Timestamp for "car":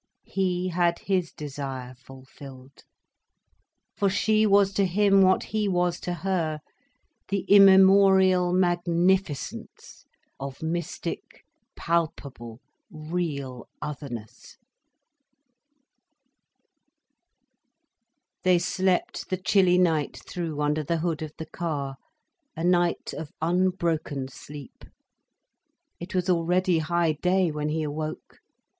21.45-21.97